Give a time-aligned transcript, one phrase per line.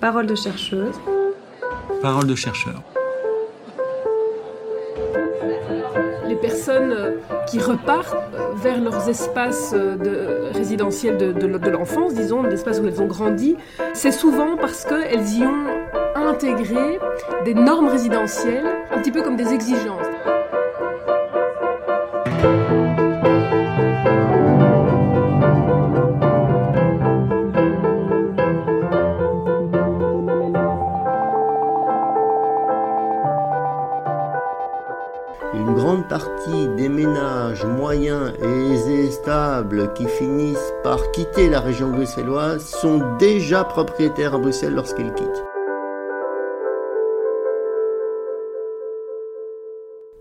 [0.00, 0.94] Parole de chercheuse.
[2.02, 2.82] Parole de chercheur.
[6.28, 12.14] Les personnes euh, qui repartent euh, vers leurs espaces euh, de, résidentiels de, de l'enfance,
[12.14, 13.56] disons, l'espace où elles ont grandi,
[13.94, 16.98] c'est souvent parce qu'elles y ont intégré
[17.44, 20.06] des normes résidentielles, un petit peu comme des exigences.
[39.94, 45.44] Qui finissent par quitter la région bruxelloise sont déjà propriétaires à Bruxelles lorsqu'ils quittent.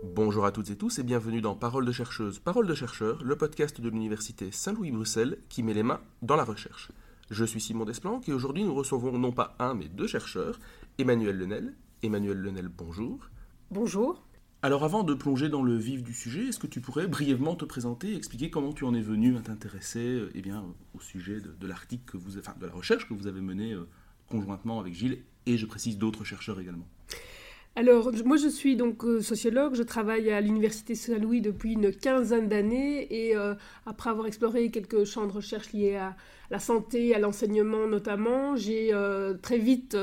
[0.04, 3.36] Bonjour à toutes et tous et bienvenue dans Parole de chercheuse, Parole de chercheur, le
[3.36, 6.92] podcast de l'université Saint-Louis-Bruxelles qui met les mains dans la recherche.
[7.30, 10.60] Je suis Simon Desplanques et aujourd'hui nous recevons non pas un mais deux chercheurs,
[10.98, 11.74] Emmanuel Lenel.
[12.02, 13.20] Emmanuel Lenel, bonjour.
[13.70, 14.24] Bonjour.
[14.62, 17.66] Alors avant de plonger dans le vif du sujet, est-ce que tu pourrais brièvement te
[17.66, 20.44] présenter et expliquer comment tu en es venu à t'intéresser eh
[20.96, 23.88] au sujet de, l'article que vous, enfin, de la recherche que vous avez menée euh,
[24.28, 26.88] conjointement avec Gilles et je précise d'autres chercheurs également?
[27.76, 32.48] Alors, moi je suis donc euh, sociologue, je travaille à l'Université Saint-Louis depuis une quinzaine
[32.48, 33.54] d'années et euh,
[33.86, 36.16] après avoir exploré quelques champs de recherche liés à
[36.50, 38.94] la santé, à l'enseignement notamment, j'ai
[39.42, 39.98] très vite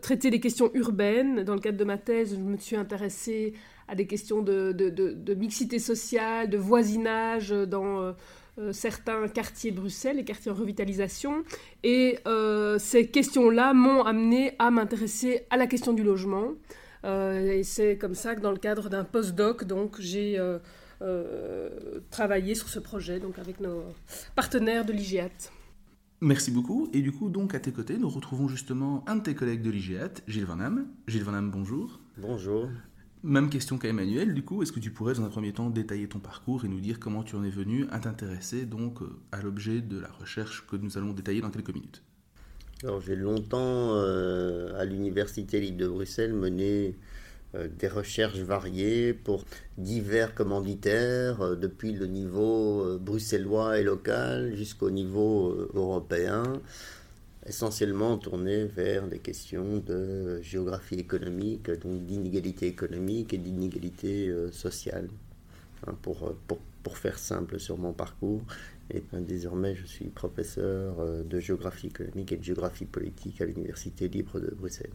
[0.00, 1.42] traité des questions urbaines.
[1.42, 3.54] Dans le cadre de ma thèse, je me suis intéressée
[3.88, 8.12] à des questions de, mixité sociale, de voisinage dans euh,
[8.58, 11.42] euh, certains quartiers de Bruxelles, les quartiers en revitalisation.
[11.82, 16.52] Et euh, ces questions-là m'ont amené à m'intéresser à la question du logement.
[17.04, 20.40] Et c'est comme ça que dans le cadre d'un postdoc, donc j'ai
[22.10, 23.84] travaillé sur ce projet donc avec nos
[24.34, 25.50] partenaires de l'IGEAT.
[26.20, 26.88] Merci beaucoup.
[26.92, 29.70] Et du coup, donc à tes côtés, nous retrouvons justement un de tes collègues de
[29.70, 30.88] l'IGEAT, Gilles Van Ham.
[31.06, 32.00] Gilles Van Ham, bonjour.
[32.16, 32.68] Bonjour.
[33.22, 36.08] Même question qu'à Emmanuel, du coup, est-ce que tu pourrais dans un premier temps détailler
[36.08, 39.42] ton parcours et nous dire comment tu en es venu à t'intéresser donc euh, à
[39.42, 42.02] l'objet de la recherche que nous allons détailler dans quelques minutes?
[42.84, 46.94] Alors j'ai longtemps euh, à l'Université libre de Bruxelles mené
[47.54, 49.44] euh, des recherches variées pour
[49.76, 56.60] divers commanditaires, depuis le niveau bruxellois et local jusqu'au niveau européen
[57.48, 65.08] essentiellement tourné vers des questions de géographie économique, donc d'inégalité économique et d'inégalité euh, sociale.
[65.86, 68.42] Hein, pour, pour, pour, faire simple sur mon parcours,
[68.90, 73.44] et ben, désormais je suis professeur euh, de géographie économique et de géographie politique à
[73.44, 74.92] l'Université libre de Bruxelles.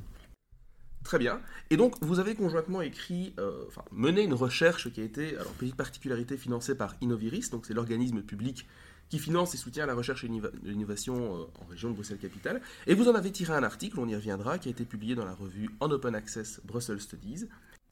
[1.03, 1.41] Très bien.
[1.69, 5.51] Et donc, vous avez conjointement écrit, euh, enfin, mené une recherche qui a été, alors,
[5.51, 8.65] petite particularité, financée par Innoviris, donc c'est l'organisme public
[9.09, 10.29] qui finance et soutient la recherche et
[10.63, 12.61] l'innovation euh, en région de Bruxelles-Capitale.
[12.87, 15.25] Et vous en avez tiré un article, on y reviendra, qui a été publié dans
[15.25, 17.47] la revue En Open Access Brussels Studies.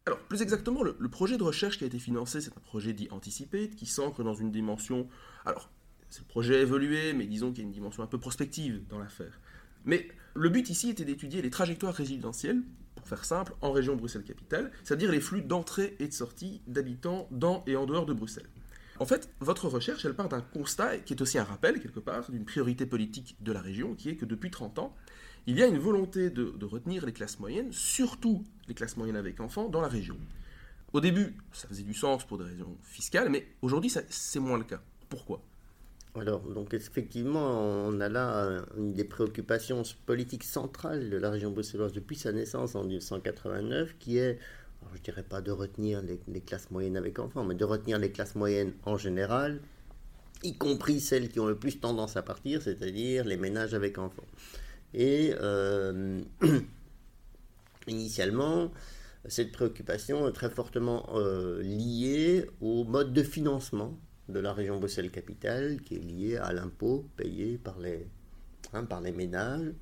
[0.06, 3.08] Alors, plus exactement, le, projet de recherche qui a été financé, c'est un projet dit
[3.12, 5.08] anticipé, qui s'ancre dans une dimension.
[5.46, 5.70] Alors,
[6.12, 8.82] c'est le projet a évolué, mais disons qu'il y a une dimension un peu prospective
[8.90, 9.40] dans l'affaire.
[9.86, 12.62] Mais le but ici était d'étudier les trajectoires résidentielles,
[12.96, 17.64] pour faire simple, en région Bruxelles-Capitale, c'est-à-dire les flux d'entrée et de sortie d'habitants dans
[17.66, 18.50] et en dehors de Bruxelles.
[19.00, 22.30] En fait, votre recherche, elle part d'un constat qui est aussi un rappel, quelque part,
[22.30, 24.96] d'une priorité politique de la région, qui est que depuis 30 ans,
[25.48, 29.40] il y a une volonté de, retenir les classes moyennes, surtout les classes moyennes avec
[29.40, 30.18] enfants, dans la région.
[30.94, 34.66] Au début, ça faisait du sens pour des raisons fiscales, mais aujourd'hui, c'est moins le
[34.66, 34.82] cas.
[35.10, 35.42] Pourquoi?
[36.16, 41.94] Alors, donc effectivement, on a là une des préoccupations politiques centrales de la région bruxelloise
[41.94, 44.38] depuis sa naissance en 1989, qui est
[44.94, 48.12] je ne dirais pas de retenir les, classes moyennes avec enfants, mais de retenir les
[48.12, 49.62] classes moyennes en général,
[50.44, 54.26] y compris celles qui ont le plus tendance à partir, c'est-à-dire les ménages avec enfants.
[54.94, 56.22] Et euh,
[57.88, 58.72] initialement,
[59.28, 63.98] cette préoccupation est très fortement euh, liée au mode de financement
[64.32, 68.08] de la région Bruxelles-Capitale, qui est lié à l'impôt payé par les,
[68.74, 69.74] hein, par les ménages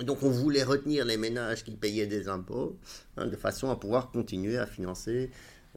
[0.00, 2.78] donc on voulait retenir les ménages qui payaient des impôts
[3.16, 5.30] hein, de façon à pouvoir continuer à financer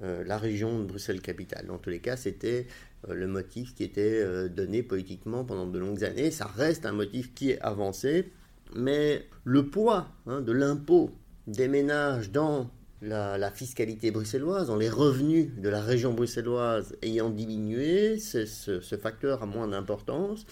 [0.04, 1.68] euh, la région de Bruxelles-Capitale.
[1.68, 2.68] Dans tous les cas, c'était
[3.10, 6.32] euh, le motif qui était euh, donné politiquement pendant de longues années.
[6.32, 8.32] Ça reste un motif qui est avancé,
[8.74, 11.12] mais le poids hein, de l'impôt
[11.48, 12.70] des ménages dans
[13.02, 19.44] la, fiscalité bruxelloise, dans les revenus de la région bruxelloise ayant diminué, ce, ce facteur
[19.44, 20.46] a moins d'importance.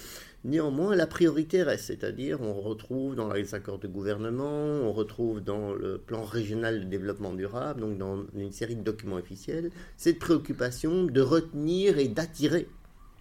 [0.46, 5.74] Néanmoins, la priorité reste, c'est-à-dire on retrouve dans les accords de gouvernement, on retrouve dans
[5.74, 11.06] le plan régional de développement durable, donc dans une série de documents officiels, cette préoccupation
[11.06, 12.68] de retenir et d'attirer.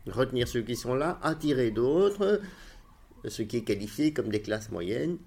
[0.08, 2.40] Retenir ceux qui sont là, attirer d'autres,
[3.24, 5.18] ce qui est qualifié comme des classes moyennes,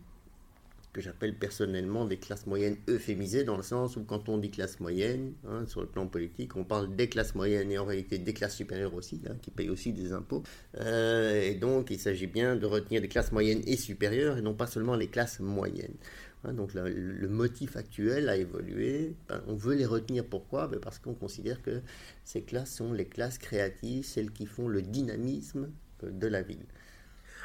[0.95, 4.79] que j'appelle personnellement des classes moyennes euphémisées, dans le sens où quand on dit classe
[4.79, 8.33] moyenne, hein, sur le plan politique, on parle des classes moyennes et en réalité des
[8.33, 10.43] classes supérieures aussi, hein, qui payent aussi des impôts.
[10.79, 14.53] Euh, et donc il s'agit bien de retenir les classes moyennes et supérieures, et non
[14.53, 15.97] pas seulement les classes moyennes.
[16.45, 19.15] Hein, donc le motif actuel a évolué.
[19.27, 20.69] Ben, on veut les retenir pourquoi?
[20.69, 21.81] Ben, Parce qu'on considère que
[22.23, 25.71] ces classes sont les classes créatives, celles qui font le dynamisme
[26.05, 26.65] euh, de la ville.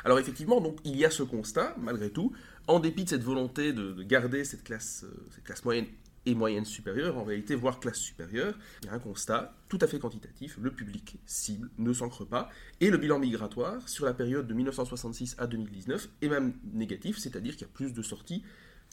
[0.04, 2.32] Alors effectivement, donc il y a ce constat, malgré tout,
[2.66, 5.86] en dépit de cette volonté de, garder cette classe, euh, cette classe moyenne
[6.26, 9.86] et moyenne supérieure, en réalité, voire classe supérieure, il y a un constat tout à
[9.86, 14.46] fait quantitatif, le public cible ne s'ancre pas, et le bilan migratoire sur la période
[14.46, 18.42] de 1966 à 2019 est même négatif, c'est-à-dire qu'il y a plus de sorties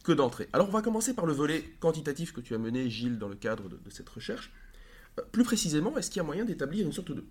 [0.03, 0.47] que d'entrées.
[0.53, 3.35] Alors on va commencer par le volet quantitatif que tu as mené, Gilles, dans le
[3.35, 4.53] cadre de, cette recherche.
[5.19, 7.25] Euh, plus précisément, est-ce qu'il y a moyen d'établir une sorte de,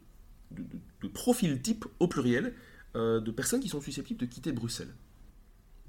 [0.51, 2.55] de profil type au pluriel
[2.97, 4.93] euh, de personnes qui sont susceptibles de quitter Bruxelles?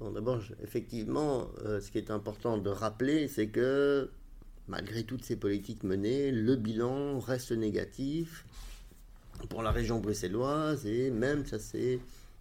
[0.00, 4.10] D'abord, effectivement, euh, ce qui est important de rappeler, c'est que
[4.68, 8.44] malgré toutes ces politiques menées, le bilan reste négatif
[9.48, 11.98] pour la région bruxelloise et même ça s'est,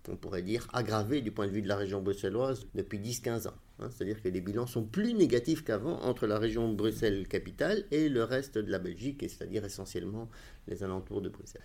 [0.07, 3.54] on pourrait dire, aggravé du point de vue de la région bruxelloise depuis 10-15 ans.
[3.80, 3.89] Hein.
[3.92, 8.57] C'est-à-dire que les bilans sont plus négatifs qu'avant entre la région Bruxelles-Capitale et le reste
[8.57, 10.30] de la Belgique, c'est-à-dire essentiellement
[10.68, 11.62] les alentours de Bruxelles.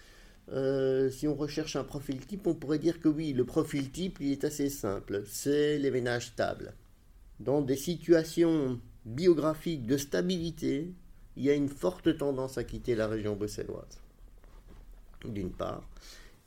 [0.50, 4.18] Euh, si on recherche un profil type, on pourrait dire que oui, le profil type,
[4.20, 5.22] il est assez simple.
[5.26, 6.74] C'est les ménages stables.
[7.40, 10.92] Dans des situations biographiques de stabilité,
[11.36, 14.00] il y a une forte tendance à quitter la région bruxelloise.
[15.24, 15.88] D'une part.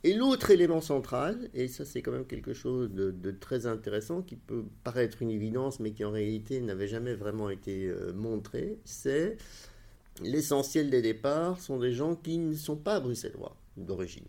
[0.04, 4.36] Et l'autre élément central, et ça c'est quand même quelque chose de, très intéressant, qui
[4.36, 9.36] peut paraître une évidence, mais qui en réalité n'avait jamais vraiment été euh, montré, c'est
[10.22, 14.26] l'essentiel des départs sont des gens qui ne sont pas bruxellois d'origine.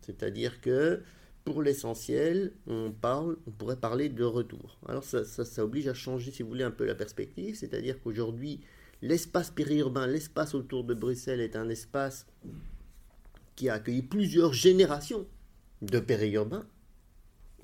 [0.00, 1.02] C'est-à-dire que
[1.44, 4.78] pour l'essentiel, on on pourrait parler de retour.
[4.86, 7.56] Alors ça, ça, oblige à changer, si vous voulez, un peu la perspective.
[7.56, 8.60] C'est-à-dire qu'aujourd'hui,
[9.00, 12.26] l'espace périurbain, l'espace autour de Bruxelles est un espace
[13.56, 15.26] qui a accueilli plusieurs générations
[15.82, 16.66] de périurbains.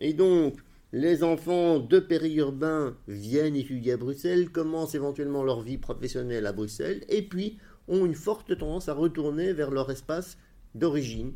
[0.00, 0.58] Et donc,
[0.92, 7.04] les enfants de périurbains viennent étudier à Bruxelles, commencent éventuellement leur vie professionnelle à Bruxelles,
[7.08, 10.36] et puis ont une forte tendance à retourner vers leur espace
[10.78, 11.32] d'origine.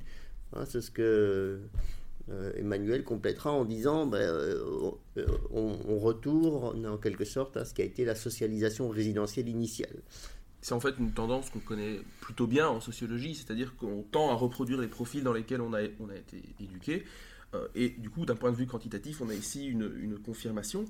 [0.54, 1.60] Hein, c'est ce que
[2.30, 4.60] euh, Emmanuel complétera en disant ben, euh,
[5.50, 9.96] on, retourne en quelque sorte à ce qui a été la socialisation résidentielle initiale.
[10.60, 14.34] C'est en fait une tendance qu'on connaît plutôt bien en sociologie, c'est-à-dire qu'on tend à
[14.34, 17.04] reproduire les profils dans lesquels on a, été éduqué.
[17.54, 20.84] Euh, et du coup, d'un point de vue quantitatif, on a ici une confirmation.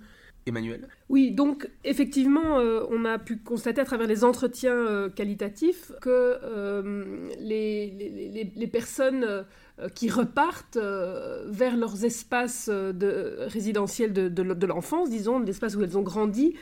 [0.47, 0.89] Emmanuel.
[1.09, 6.11] Oui, donc effectivement, euh, on a pu constater à travers les entretiens euh, qualitatifs que
[6.11, 9.45] euh, les, personnes
[9.95, 16.03] qui repartent vers leurs espaces de, résidentiels de, de, l'enfance, disons, l'espace où elles ont
[16.03, 16.55] grandi,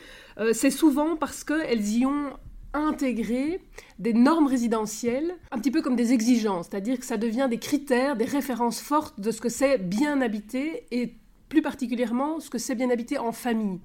[0.51, 2.33] c'est souvent parce qu'elles y ont
[2.73, 3.61] intégré
[3.99, 8.15] des normes résidentielles, un petit peu comme des exigences, c'est-à-dire que ça devient des critères,
[8.15, 11.15] des références fortes de ce que c'est bien habité et
[11.51, 13.79] plus particulièrement ce que c'est bien habité en famille.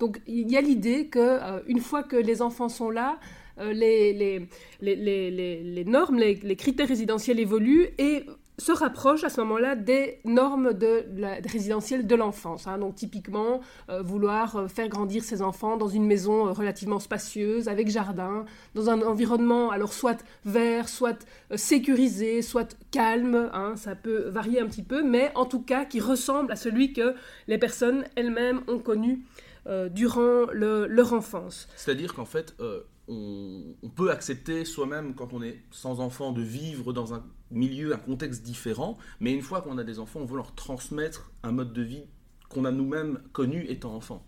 [0.00, 3.20] Donc il y a l'idée que euh, une fois que les enfants sont là,
[3.60, 4.48] euh, les,
[5.84, 8.24] normes, les, critères résidentiels évoluent et
[8.58, 12.66] se rapproche à ce moment-là des normes de la résidentielle de l'enfance.
[12.66, 12.78] Hein.
[12.78, 17.68] Donc typiquement, euh, vouloir euh, faire grandir ses enfants dans une maison euh, relativement spacieuse,
[17.68, 18.44] avec jardin,
[18.74, 23.74] dans un environnement alors soit vert, soit sécurisé, soit calme, hein.
[23.76, 27.14] ça peut varier un petit peu, mais en tout cas qui ressemble à celui que
[27.48, 29.24] les personnes elles-mêmes ont connu
[29.90, 31.68] durant leur enfance.
[31.76, 32.56] C'est-à-dire qu'en fait,
[33.08, 37.98] on, peut accepter soi-même, quand on est sans enfant, de vivre dans un milieu, un
[37.98, 41.72] contexte différent, mais une fois qu'on a des enfants, on veut leur transmettre un mode
[41.72, 42.04] de vie
[42.48, 44.24] qu'on a nous-mêmes connu étant enfant.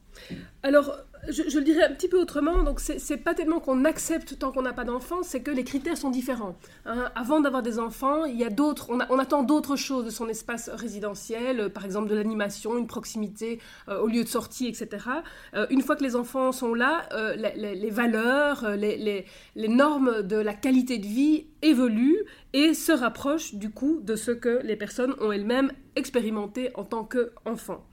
[0.62, 0.97] Alors,
[1.28, 2.62] je, le dirais un petit peu autrement.
[2.62, 5.97] Donc, c'est pas tellement qu'on accepte tant qu'on n'a pas d'enfants, c'est que les critères
[5.97, 6.56] sont différents.
[6.87, 7.11] Hein.
[7.14, 8.88] avant d'avoir des enfants, il y a d'autres.
[8.90, 13.61] On, attend d'autres choses de son espace résidentiel, euh, par exemple de l'animation, une proximité
[13.88, 15.06] euh, au lieu de sortie, etc.
[15.54, 20.54] Euh, une fois que les enfants sont là, les, valeurs, les, les normes de la
[20.54, 25.33] qualité de vie évoluent et se rapprochent du coup de ce que les personnes ont
[25.33, 27.85] elles-mêmes expérimenté en tant qu'enfants.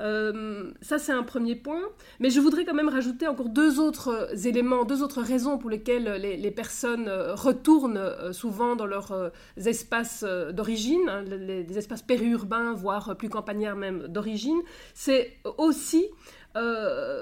[0.00, 1.82] Euh, ça, c'est un premier point.
[2.20, 6.10] Mais je voudrais quand même rajouter encore deux autres éléments, deux autres raisons pour lesquelles
[6.20, 13.16] les, personnes euh, retournent euh, souvent dans leurs espaces d'origine, hein, les, espaces périurbains, voire
[13.16, 14.60] plus campagnards même d'origine.
[14.94, 16.06] C'est aussi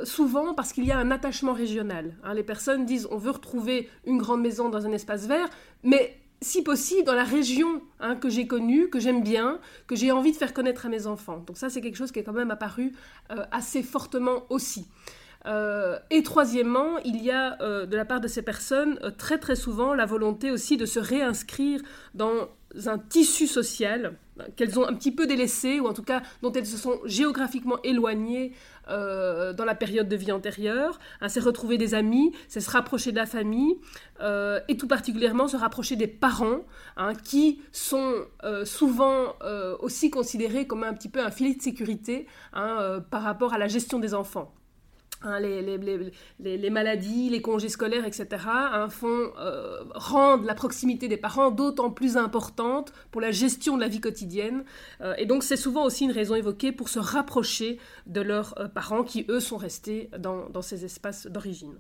[0.02, 2.16] souvent parce qu'il y a un attachement régional.
[2.24, 2.34] Hein.
[2.34, 5.48] Les personnes disent on veut retrouver une grande maison dans un espace vert,
[5.84, 10.10] mais si possible, dans la région hein, que j'ai connue, que j'aime bien, que j'ai
[10.10, 11.44] envie de faire connaître à mes enfants.
[11.46, 12.92] Donc ça, c'est quelque chose qui est quand même apparu
[13.30, 14.88] euh, assez fortement aussi.
[15.46, 19.56] Euh, et troisièmement, il y a euh, de la part de ces personnes très très
[19.56, 21.80] souvent la volonté aussi de se réinscrire
[22.14, 22.48] dans
[22.86, 24.16] un tissu social
[24.56, 27.78] qu'elles ont un petit peu délaissé, ou en tout cas dont elles se sont géographiquement
[27.82, 28.52] éloignées
[28.88, 30.98] euh, dans la période de vie antérieure.
[31.20, 33.76] Hein, c'est retrouver des amis, c'est se rapprocher de la famille,
[34.20, 36.60] euh, et tout particulièrement se rapprocher des parents,
[36.96, 39.34] hein, qui sont euh, souvent
[39.80, 43.68] aussi considérés comme un petit peu un filet de sécurité hein, par rapport à la
[43.68, 44.52] gestion des enfants.
[45.22, 45.60] Hein, les,
[46.38, 51.90] les, maladies, les congés scolaires, etc., hein, font euh, rendre la proximité des parents d'autant
[51.90, 54.64] plus importante pour la gestion de la vie quotidienne.
[55.02, 58.68] Euh, et donc c'est souvent aussi une raison évoquée pour se rapprocher de leurs euh,
[58.68, 61.74] parents qui, eux, sont restés dans ces espaces d'origine.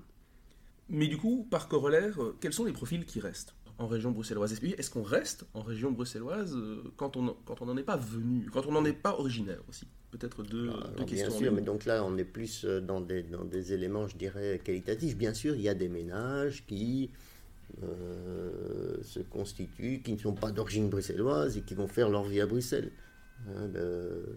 [0.90, 3.54] Mais du coup, par corollaire, quels sont les profils qui restent?
[3.80, 6.56] En région bruxelloise Est-ce qu'on reste en région bruxelloise
[6.96, 9.86] quand on quand on n'en est pas venu, quand on n'en est pas originaire aussi?
[10.10, 11.28] Peut-être deux, ah, questions.
[11.28, 14.16] Bien sûr, mais donc là, on est plus euh, dans des, dans des éléments, je
[14.16, 15.16] dirais, qualitatifs.
[15.16, 17.10] Bien sûr, il y a des ménages qui
[17.84, 22.40] euh, se constituent, qui ne sont pas d'origine bruxelloise et qui vont faire leur vie
[22.40, 22.90] à Bruxelles.
[23.48, 23.70] Hein,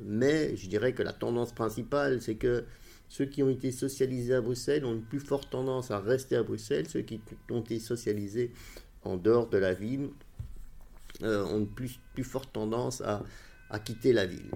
[0.06, 2.64] mais je dirais que la tendance principale, c'est que
[3.10, 6.44] ceux qui ont été socialisés à Bruxelles ont une plus forte tendance à rester à
[6.44, 6.88] Bruxelles.
[6.88, 7.20] Ceux qui
[7.50, 8.52] ont été socialisés
[9.06, 10.10] en dehors de la ville
[11.22, 13.24] euh, ont une plus, plus forte tendance à,
[13.70, 14.52] à quitter la ville.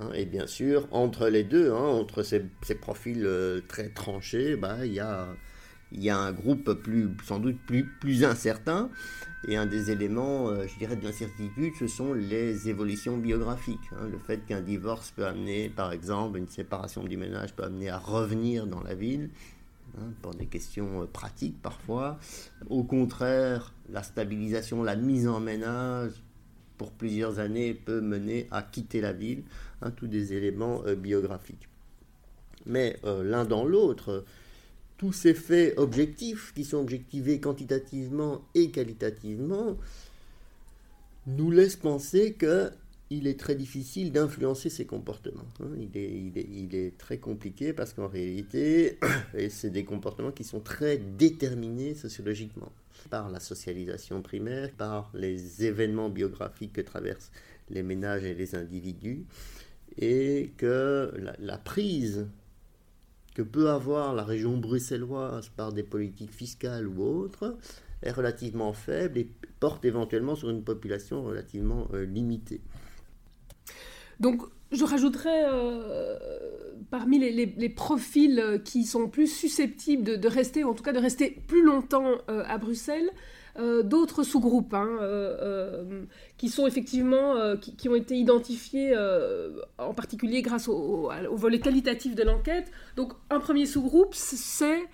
[0.00, 2.44] Hein, et bien sûr, entre les deux, hein, entre ces,
[2.80, 5.28] profils euh, très tranchés, bah, il y, a,
[5.92, 8.90] y a un groupe plus, sans doute plus, plus incertain.
[9.46, 13.78] Et un des éléments, euh, je dirais, d'incertitude, ce sont les évolutions biographiques.
[13.92, 14.08] Hein.
[14.10, 17.98] le fait qu'un divorce peut amener, par exemple, une séparation du ménage peut amener à
[17.98, 19.30] revenir dans la ville,
[20.22, 22.18] pour des questions pratiques parfois.
[22.68, 26.12] Au contraire, la stabilisation, la mise en ménage
[26.76, 29.42] pour plusieurs années peut mener à quitter la ville,
[29.82, 31.68] hein, tous des éléments euh, biographiques.
[32.66, 34.24] Mais euh, l'un dans l'autre,
[34.96, 39.76] tous ces faits objectifs, qui sont objectivés quantitativement et qualitativement,
[41.26, 42.70] nous laissent penser que
[43.10, 45.46] il est très difficile d'influencer ces comportements.
[45.60, 45.70] Hein.
[45.94, 48.98] Il, est, très compliqué parce qu'en réalité,
[49.48, 52.70] c'est des comportements qui sont très déterminés sociologiquement
[53.08, 57.30] par la socialisation primaire, par les événements biographiques que traversent
[57.70, 59.26] les ménages et les individus,
[59.96, 62.28] et que la, prise
[63.34, 67.56] que peut avoir la région bruxelloise par des politiques fiscales ou autres
[68.02, 72.60] est relativement faible et porte éventuellement sur une population relativement euh, limitée.
[74.20, 76.16] Donc, je rajouterais euh,
[76.90, 80.98] parmi les, profils euh, qui sont plus susceptibles de, rester, ou en tout cas de
[80.98, 83.10] rester plus longtemps euh, à Bruxelles,
[83.82, 84.88] d'autres sous-groupes hein,
[86.36, 88.94] qui sont effectivement, qui, ont été identifiés
[89.78, 92.70] en particulier grâce au, volet qualitatif de l'enquête.
[92.94, 94.84] Donc, un premier sous-groupe, c'est,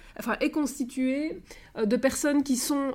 [0.41, 1.43] est constitué
[1.77, 2.95] de personnes qui sont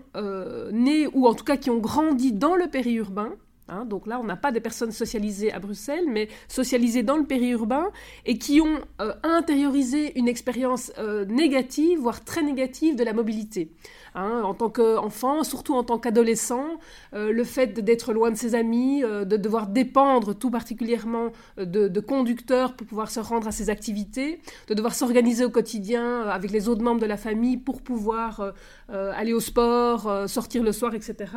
[0.71, 3.35] nées ou en tout cas qui ont grandi dans le périurbain
[3.69, 7.25] Hein, donc là, on n'a pas des personnes socialisées à Bruxelles, mais socialisées dans le
[7.25, 7.89] périurbain
[8.25, 13.71] et qui ont euh, intériorisé une expérience euh, négative, voire très négative de la mobilité.
[14.15, 16.65] Hein, en tant qu'enfant, surtout en tant qu'adolescent,
[17.13, 22.75] euh, le fait d'être loin de ses amis, de devoir dépendre tout particulièrement de, conducteurs
[22.75, 26.81] pour pouvoir se rendre à ses activités, de devoir s'organiser au quotidien avec les autres
[26.81, 28.53] membres de la famille pour pouvoir
[28.87, 31.27] aller au sport, sortir le soir, etc.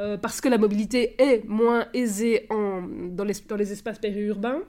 [0.00, 4.60] Euh, parce que la mobilité est moins aisée dans, les, espaces périurbains,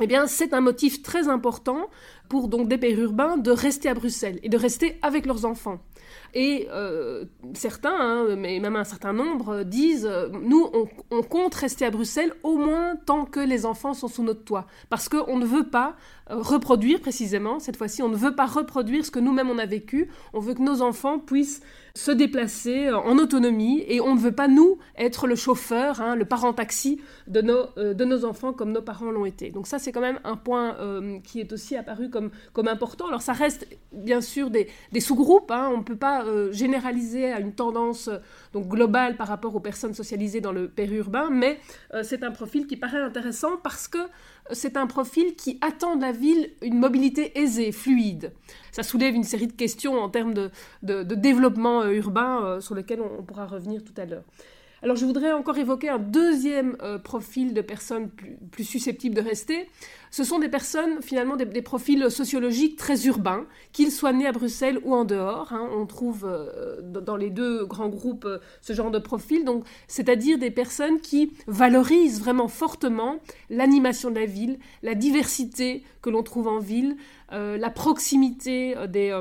[0.00, 1.88] eh bien, c'est un motif très important
[2.28, 5.80] pour donc des périurbains de rester à Bruxelles et de rester avec leurs enfants.
[6.34, 10.70] Et euh, certains, hein, mais même un certain nombre, disent euh, nous,
[11.10, 14.66] on, compte rester à Bruxelles au moins tant que les enfants sont sous notre toit.
[14.90, 15.96] Parce qu'on ne veut pas
[16.28, 20.10] reproduire précisément, cette fois-ci, on ne veut pas reproduire ce que nous-mêmes on a vécu.
[20.34, 21.62] On veut que nos enfants puissent
[21.98, 26.14] se déplacer euh, en autonomie et on ne veut pas, nous, être le chauffeur, hein,
[26.14, 29.50] le parent taxi de nos, euh, de nos enfants comme nos parents l'ont été.
[29.50, 32.30] Donc ça, c'est quand même un point euh, qui est aussi apparu comme,
[32.68, 33.08] important.
[33.08, 34.68] Alors ça reste bien sûr des,
[35.00, 35.70] sous-groupes, hein.
[35.72, 38.10] on ne peut pas généraliser à une tendance
[38.54, 41.58] globale par rapport aux personnes socialisées dans le périurbain, mais
[42.02, 43.98] c'est un profil qui paraît intéressant parce que
[44.52, 48.32] c'est un profil qui attend de la ville une mobilité aisée, fluide.
[48.72, 50.50] Ça soulève une série de questions en termes de,
[50.82, 54.24] développement euh, urbain euh, sur lesquelles on, pourra revenir tout à l'heure.
[54.82, 58.10] Alors je voudrais encore évoquer un deuxième euh, profil de personnes
[58.52, 59.68] plus, susceptibles de rester.
[60.10, 64.78] Ce sont des personnes, finalement, des, profils sociologiques très urbains, qu'ils soient nés à Bruxelles
[64.84, 65.52] ou en dehors.
[65.52, 65.68] Hein.
[65.76, 69.44] On trouve euh, dans les deux grands groupes euh, ce genre de profil,
[69.88, 73.16] c'est-à-dire des personnes qui valorisent vraiment fortement
[73.50, 76.96] l'animation de la ville, la diversité que l'on trouve en ville,
[77.30, 79.12] la proximité des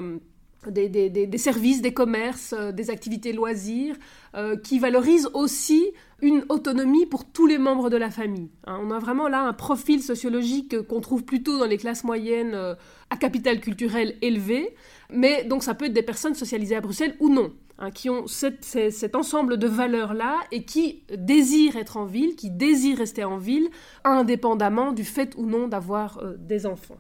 [0.66, 3.96] des, services, des commerces, euh, des activités loisirs,
[4.36, 8.50] euh, qui valorisent aussi une autonomie pour tous les membres de la famille.
[8.66, 8.80] Hein.
[8.82, 12.76] on a vraiment là un profil sociologique qu'on trouve plutôt dans les classes moyennes euh,
[13.10, 14.76] à capital culturel élevé,
[15.12, 17.54] mais donc ça peut être des personnes socialisées à Bruxelles ou non.
[17.80, 22.98] Hein, qui ont cet ensemble de valeurs-là et qui désirent être en ville, qui désirent
[22.98, 23.70] rester en ville,
[24.04, 26.98] indépendamment du fait ou non d'avoir des enfants.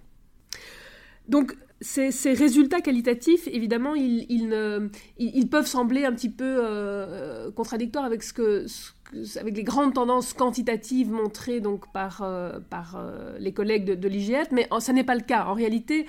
[1.27, 8.23] Donc ces, résultats qualitatifs, évidemment, ils, peuvent sembler un petit peu euh, contradictoires avec,
[9.13, 12.59] les grandes tendances quantitatives montrées donc, par, euh,
[12.95, 15.45] euh, les collègues de, de l'IGF, mais ce n'est pas le cas.
[15.45, 16.07] En réalité,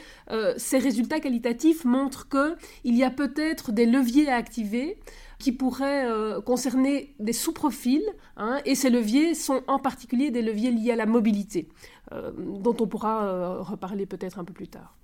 [0.56, 4.98] ces résultats qualitatifs montrent qu'il y a peut-être des leviers à activer
[5.38, 6.04] qui pourraient
[6.44, 8.02] concerner des sous-profils,
[8.36, 11.68] hein, et ces leviers sont en particulier des leviers liés à la mobilité,
[12.10, 14.98] dont on pourra reparler peut-être un peu plus tard.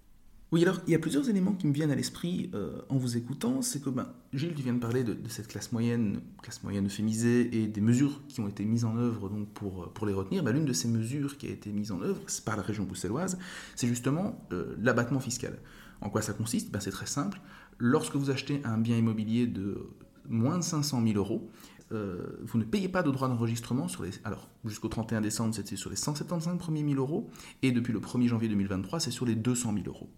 [0.54, 3.16] Oui, alors il y a plusieurs éléments qui me viennent à l'esprit euh, en vous
[3.16, 3.60] écoutant.
[3.60, 7.60] C'est que ben, Gilles, tu viens de parler de, cette classe moyenne, classe moyenne euphémisée,
[7.60, 10.44] et des mesures qui ont été mises en œuvre donc, pour, euh, pour les retenir.
[10.44, 13.36] Ben, L'une de ces mesures qui a été mise en œuvre par la région bruxelloise,
[13.74, 15.58] c'est justement euh, l'abattement fiscal.
[16.00, 16.70] En quoi ça consiste?
[16.70, 17.40] Ben, C'est très simple.
[17.78, 19.90] Lorsque vous achetez un bien immobilier de
[20.28, 21.50] moins de 500 000 euros,
[21.90, 24.10] vous ne payez pas de droits d'enregistrement sur les.
[24.24, 27.30] Alors, jusqu'au 31 décembre, c'était sur les 175 premiers 1000 euros,
[27.62, 30.08] et depuis le 1er janvier 2023, c'est sur les 200 000 euros.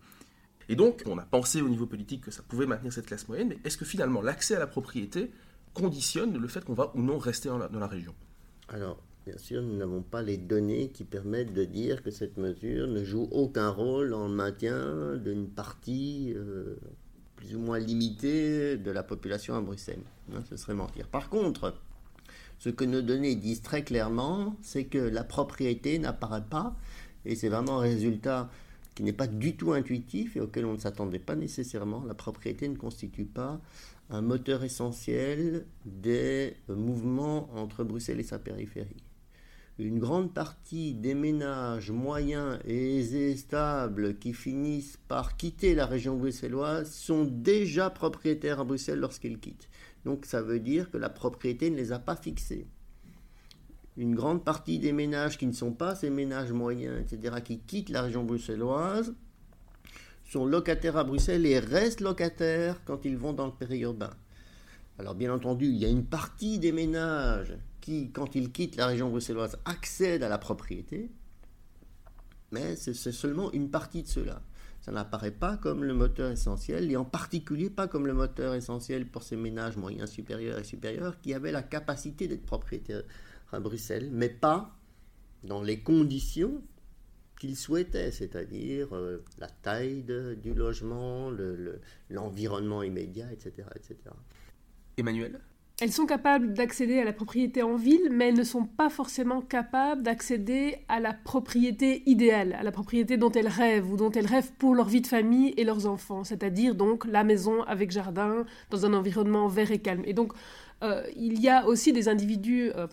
[0.68, 3.48] Et donc, on a pensé au niveau politique que ça pouvait maintenir cette classe moyenne,
[3.48, 5.30] mais est-ce que finalement l'accès à la propriété
[5.74, 8.14] conditionne le fait qu'on va ou non rester dans la, région?
[8.68, 12.88] Alors, bien sûr, nous n'avons pas les données qui permettent de dire que cette mesure
[12.88, 16.76] ne joue aucun rôle dans le maintien d'une partie euh,
[17.36, 20.02] plus ou moins limitée de la population à Bruxelles.
[20.34, 21.06] Hein, ce serait mentir.
[21.06, 21.74] Par contre,
[22.58, 26.74] ce que nos données disent très clairement, c'est que la propriété n'apparaît pas,
[27.24, 28.48] et c'est vraiment un résultat
[28.96, 32.02] qui n'est pas du tout intuitif et auquel on ne s'attendait pas nécessairement.
[32.04, 33.60] La propriété ne constitue pas
[34.08, 39.04] un moteur essentiel des mouvements entre Bruxelles et sa périphérie.
[39.78, 46.16] Une grande partie des ménages moyens et aisés stables qui finissent par quitter la région
[46.16, 49.68] bruxelloise sont déjà propriétaires à Bruxelles lorsqu'ils quittent.
[50.06, 52.66] Donc ça veut dire que la propriété ne les a pas fixés
[53.96, 57.88] une grande partie des ménages qui ne sont pas ces ménages moyens, etc., qui quittent
[57.88, 59.14] la région bruxelloise,
[60.24, 64.10] sont locataires à Bruxelles et restent locataires quand ils vont dans le périurbain.
[64.98, 68.86] Alors bien entendu, il y a une partie des ménages qui, quand ils quittent la
[68.86, 71.10] région bruxelloise, accèdent à la propriété,
[72.50, 74.42] mais c'est seulement une partie de cela.
[74.80, 79.06] Ça n'apparaît pas comme le moteur essentiel, et en particulier pas comme le moteur essentiel
[79.06, 83.02] pour ces ménages moyens supérieurs et supérieurs qui avaient la capacité d'être propriétaires
[83.52, 84.76] à Bruxelles, mais pas
[85.42, 86.62] dans les conditions
[87.38, 90.04] qu'il souhaitait, c'est-à-dire euh, la taille
[90.42, 91.30] du logement,
[92.08, 93.96] l'environnement immédiat, etc., etc.
[94.96, 95.40] Emmanuel?
[95.78, 99.42] Elles sont capables d'accéder à la propriété en ville, mais elles ne sont pas forcément
[99.42, 104.26] capables d'accéder à la propriété idéale, à la propriété dont elles rêvent ou dont elles
[104.26, 108.46] rêvent pour leur vie de famille et leurs enfants, c'est-à-dire donc la maison avec jardin
[108.70, 110.02] dans un environnement vert et calme.
[110.06, 110.32] Et donc
[110.82, 112.86] euh, il y a aussi des individus euh,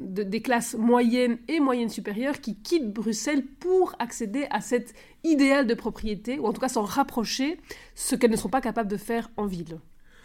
[0.00, 5.74] des classes moyennes et moyennes supérieures qui quittent Bruxelles pour accéder à cet idéal de
[5.74, 7.58] propriété, ou en tout cas s'en rapprocher,
[7.94, 9.80] ce qu'elles ne sont pas capables de faire en ville.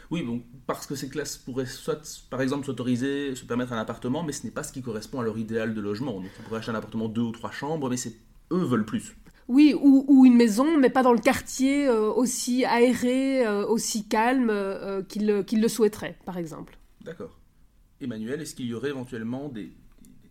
[0.10, 0.26] Oui,
[0.68, 4.46] parce que ces classes pourraient soit, par exemple, s'autoriser, se permettre un appartement, mais ce
[4.46, 6.14] n'est pas ce qui correspond à leur idéal de logement.
[6.14, 7.98] Donc, ils pourraient acheter un appartement deux ou trois chambres, mais
[8.52, 9.18] eux veulent plus.
[9.48, 14.50] Oui, ou, une maison, mais pas dans le quartier euh, aussi aéré, euh, aussi calme
[14.50, 16.78] euh, qu'il le souhaiterait, par exemple.
[17.02, 17.40] D'accord.
[18.02, 19.72] Emmanuel, est-ce qu'il y aurait éventuellement des,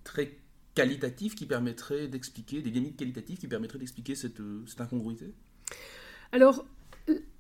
[0.05, 0.39] traits
[0.75, 5.33] qualitatifs qui permettraient d'expliquer, des limites qualitatives qui permettraient d'expliquer cette, cette incongruité?
[6.33, 6.67] Alors,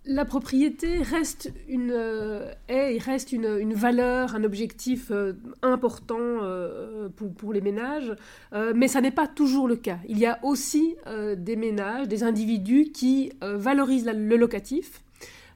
[0.06, 7.52] la propriété reste une, euh, est, reste une, valeur, un objectif euh, important euh, pour,
[7.52, 8.14] les ménages,
[8.74, 9.98] mais ça n'est pas toujours le cas.
[10.08, 10.96] Il y a aussi
[11.36, 15.02] des ménages, des individus qui valorisent le locatif,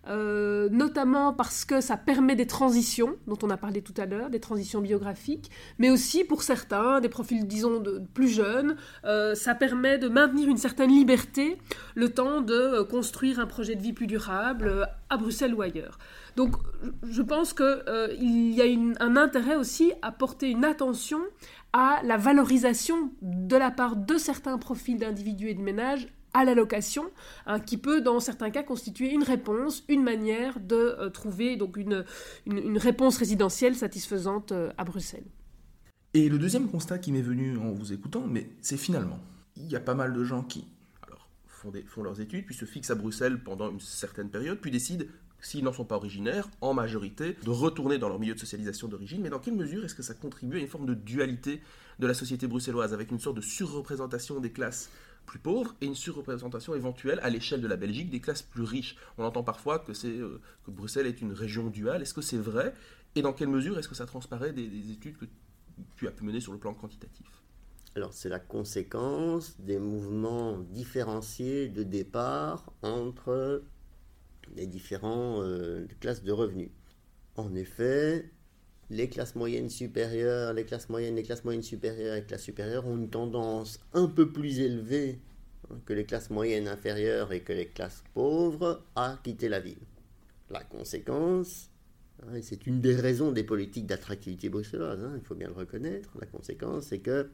[0.09, 4.31] euh, notamment parce que ça permet des transitions, dont on a parlé tout à l'heure,
[4.31, 9.55] des transitions biographiques, mais aussi pour certains, des profils, disons, de, plus jeunes, euh, ça
[9.55, 11.59] permet de maintenir une certaine liberté
[11.95, 15.99] le temps de euh, construire un projet de vie plus durable à Bruxelles ou ailleurs.
[16.37, 16.57] Donc
[17.03, 21.21] je pense qu'il y a un intérêt aussi à porter une attention
[21.73, 26.55] à la valorisation de la part de certains profils d'individus et de ménages à la
[26.55, 27.11] location,
[27.47, 31.77] hein, qui peut dans certains cas constituer une réponse, une manière de euh, trouver donc
[31.77, 32.05] une,
[32.47, 35.27] une, réponse résidentielle satisfaisante euh, à Bruxelles.
[36.15, 39.21] Et le deuxième constat qui m'est venu en vous écoutant, mais c'est finalement,
[39.57, 40.65] il y a pas mal de gens qui
[41.07, 44.59] alors, font, des, font leurs études, puis se fixent à Bruxelles pendant une certaine période,
[44.61, 45.05] puis décident
[45.43, 49.23] s'ils n'en sont pas originaires, en majorité, de retourner dans leur milieu de socialisation d'origine.
[49.23, 51.63] Mais dans quelle mesure est-ce que ça contribue à une forme de dualité
[51.99, 54.91] de la société bruxelloise, avec une sorte de surreprésentation des classes
[55.27, 58.97] plus pauvres et une surreprésentation éventuelle à l'échelle de la Belgique des classes plus riches.
[59.19, 62.03] On entend parfois que, c'est, euh, que Bruxelles est une région duale.
[62.03, 62.75] Est-ce que c'est vrai
[63.15, 65.27] Et dans quelle mesure est-ce que ça transparaît des, des études que
[65.97, 67.27] tu as pu mener sur le plan quantitatif?
[67.97, 73.63] Alors c'est la conséquence des mouvements différenciés de départ entre
[74.55, 76.71] les différentes euh, classes de revenus.
[77.37, 78.31] En effet,
[78.91, 82.87] les classes moyennes supérieures, les classes moyennes, les classes moyennes supérieures et les classes supérieures
[82.87, 85.21] ont une tendance un peu plus élevée
[85.87, 89.79] que les classes moyennes inférieures et que les classes pauvres à quitter la ville.
[90.51, 91.71] La conséquence,
[92.25, 95.55] hein, et c'est une des raisons des politiques d'attractivité bruxelloise, hein, il faut bien le
[95.55, 97.31] reconnaître, la conséquence c'est que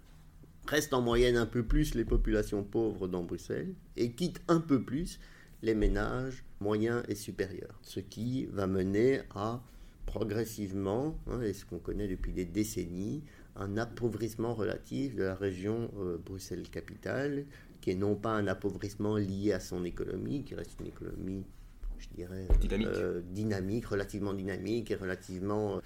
[0.67, 4.83] restent en moyenne un peu plus les populations pauvres dans Bruxelles et quittent un peu
[4.83, 5.19] plus
[5.63, 7.79] les ménages moyens et supérieurs.
[7.83, 9.63] Ce qui va mener à
[10.07, 13.23] progressivement, hein, et ce qu'on connaît depuis des décennies,
[13.57, 17.45] un appauvrissement relatif de la région euh, Bruxelles-Capitale,
[17.81, 21.45] qui est non pas un appauvrissement lié à son économie, qui reste une économie,
[21.99, 22.89] je dirais, dynamique,
[23.33, 25.81] dynamique relativement dynamique et relativement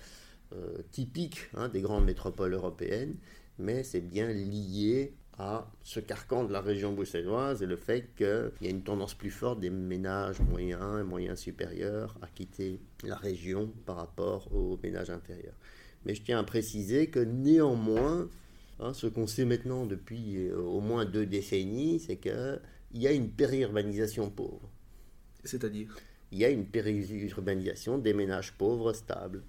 [0.52, 3.16] euh, typique hein, des grandes métropoles européennes,
[3.58, 8.52] mais c'est bien lié à ce carcan de la région bruxelloise et le fait qu'il
[8.60, 13.16] y a une tendance plus forte des ménages moyens et moyens supérieurs à quitter la
[13.16, 15.56] région par rapport aux ménages inférieurs.
[16.04, 18.28] Mais je tiens à préciser que néanmoins,
[18.80, 22.60] hein, ce qu'on sait maintenant depuis euh, au moins deux décennies, c'est qu'il
[22.92, 24.68] y a une périurbanisation pauvre.
[25.44, 25.96] C'est-à-dire?
[26.32, 29.42] Il y a une périurbanisation des ménages pauvres stables.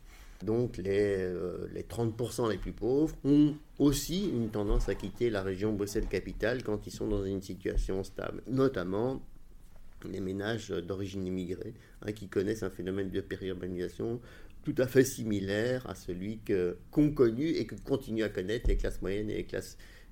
[0.44, 5.44] Donc les, euh, les 30% les plus pauvres ont aussi une tendance à quitter la
[5.44, 9.22] région Bruxelles-Capitale quand ils sont dans une situation stable, notamment
[10.10, 14.20] les ménages d'origine immigrée hein, qui connaissent un phénomène de périurbanisation
[14.64, 16.40] tout à fait similaire à celui
[16.92, 19.46] qu'ont connu et que continuent à connaître les classes moyennes et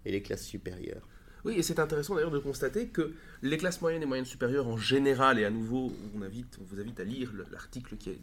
[0.06, 1.08] les classes, supérieures.
[1.46, 4.78] Oui, et c'est intéressant d'ailleurs de constater que les classes moyennes et moyennes supérieures en
[4.78, 8.20] général, et à nouveau, on, invite, on vous invite à lire l'article qui est,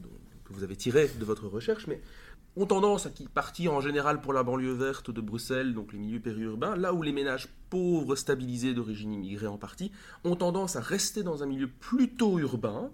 [0.46, 2.00] que vous avez tiré de votre recherche, mais
[2.56, 6.20] ont tendance à partir en général pour la banlieue verte de Bruxelles, donc les milieux
[6.20, 9.92] périurbains, là où les ménages pauvres stabilisés d'origine immigrée en partie
[10.24, 12.90] ont tendance à rester dans un milieu plutôt urbain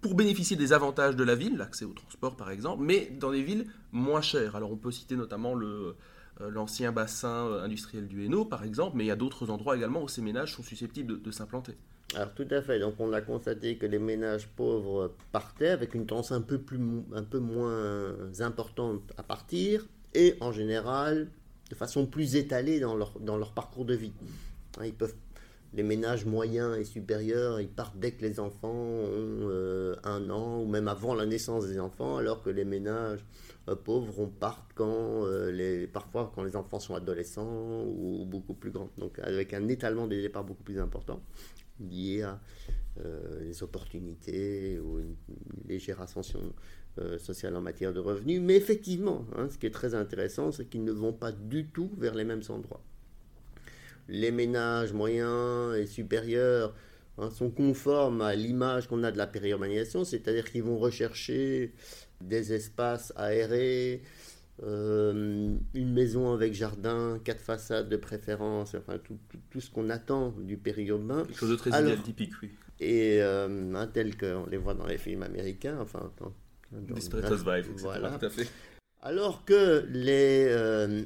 [0.00, 3.42] pour bénéficier des avantages de la ville, l'accès au transport par exemple, mais dans des
[3.42, 4.54] villes moins chères.
[4.54, 5.94] Alors on peut citer notamment euh,
[6.38, 10.02] l'ancien bassin euh, industriel du Hainaut par exemple, mais il y a d'autres endroits également
[10.02, 11.76] où ces ménages sont susceptibles de s'implanter.
[12.14, 12.78] Alors tout à fait.
[12.78, 16.78] Donc on a constaté que les ménages pauvres partaient avec une tendance un peu, plus,
[17.14, 21.28] un peu moins importante à partir et en général
[21.70, 24.12] de façon plus étalée dans leur, dans leur parcours de vie.
[24.78, 25.14] Hein, ils peuvent,
[25.74, 30.60] les ménages moyens et supérieurs, ils partent dès que les enfants ont euh, un an
[30.60, 33.24] ou même avant la naissance des enfants, alors que les ménages
[33.68, 38.54] euh, pauvres, on part quand euh, les, parfois quand les enfants sont adolescents ou beaucoup
[38.54, 38.90] plus grands.
[38.98, 41.22] Donc avec un étalement des départs beaucoup plus important
[41.80, 42.38] liées à
[43.40, 45.16] les opportunités ou une,
[45.66, 46.40] légère ascension
[47.16, 48.38] sociale en matière de revenus.
[48.42, 51.90] Mais effectivement, hein, ce qui est très intéressant, c'est qu'ils ne vont pas du tout
[51.96, 52.84] vers les mêmes endroits.
[54.12, 56.74] Les ménages moyens et supérieurs
[57.16, 61.72] hein, sont conformes à l'image qu'on a de la périurbanisation, c'est-à-dire qu'ils vont rechercher
[62.20, 64.02] des espaces aérés,
[64.62, 69.16] euh, une maison avec jardin, quatre façades de préférence, enfin tout,
[69.50, 71.24] tout, ce qu'on attend du périurbain.
[71.24, 72.50] Quelque chose de très idéal, typique, oui.
[72.80, 76.12] Et euh, un tel qu'on les voit dans les films américains, enfin.
[76.18, 76.32] Dans,
[77.78, 78.10] voilà.
[78.18, 78.48] tout à fait.
[79.02, 81.02] Alors que les, euh,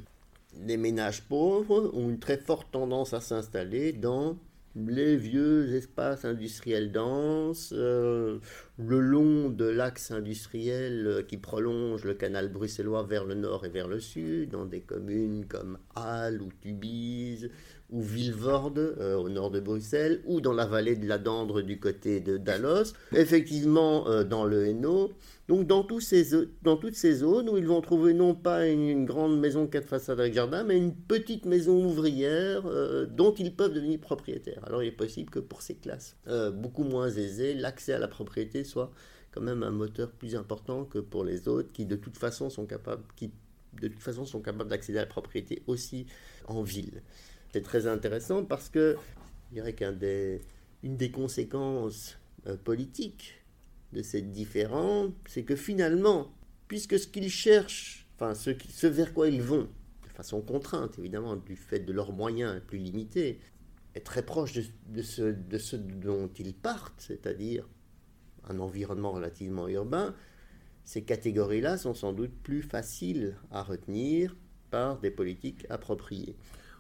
[0.65, 4.37] les ménages pauvres ont une très forte tendance à s'installer dans
[4.77, 8.41] les vieux espaces industriels denses, le
[8.77, 13.89] long de l'axe industriel euh, qui prolonge le canal bruxellois vers le nord et vers
[13.89, 17.51] le sud, dans des communes comme Halle ou Tubize
[17.91, 21.79] ou Vilvoorde euh, au nord de Bruxelles, ou dans la vallée de la Dandre du
[21.79, 25.13] côté de Dallos, effectivement euh, dans le Hainaut.
[25.49, 29.87] Donc dans, toutes ces zones où ils vont trouver non pas une, grande maison quatre
[29.87, 32.63] façades avec jardin, mais une petite maison ouvrière
[33.09, 34.61] dont ils peuvent devenir propriétaires.
[34.67, 36.17] Alors il est possible que pour ces classes
[36.55, 38.91] beaucoup moins aisées, l'accès à la propriété soit
[39.31, 42.67] quand même un moteur plus important que pour les autres qui de toute façon sont
[42.67, 43.05] capables
[44.69, 46.07] d'accéder à la propriété aussi
[46.47, 47.03] en ville.
[47.53, 48.97] C'est très intéressant parce que
[49.49, 53.43] je dirais qu'une des, conséquences euh, politiques
[53.93, 56.33] de cette différence, c'est que finalement,
[56.69, 59.69] puisque ce qu'ils cherchent, ce, vers quoi ils vont,
[60.09, 63.39] de façon contrainte évidemment, du fait de leurs moyens plus limités,
[63.95, 67.67] est très proche de, de, ce, de ce dont ils partent, c'est-à-dire
[68.49, 70.15] un environnement relativement urbain,
[70.85, 74.37] ces catégories-là sont sans doute plus faciles à retenir
[74.71, 76.37] par des politiques appropriées.